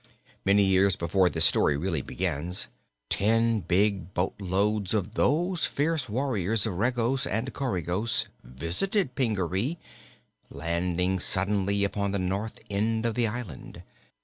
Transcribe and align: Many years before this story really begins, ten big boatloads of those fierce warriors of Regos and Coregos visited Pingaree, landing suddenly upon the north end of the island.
Many 0.45 0.63
years 0.63 0.95
before 0.95 1.29
this 1.29 1.45
story 1.45 1.77
really 1.77 2.01
begins, 2.01 2.69
ten 3.07 3.59
big 3.59 4.15
boatloads 4.15 4.95
of 4.95 5.13
those 5.13 5.67
fierce 5.67 6.09
warriors 6.09 6.65
of 6.65 6.79
Regos 6.79 7.27
and 7.27 7.53
Coregos 7.53 8.25
visited 8.43 9.13
Pingaree, 9.13 9.77
landing 10.49 11.19
suddenly 11.19 11.83
upon 11.83 12.13
the 12.13 12.17
north 12.17 12.59
end 12.67 13.05
of 13.05 13.13
the 13.13 13.27
island. 13.27 13.83